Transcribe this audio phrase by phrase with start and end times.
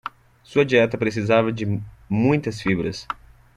[0.41, 3.05] Sua dieta precisava de muitas fibras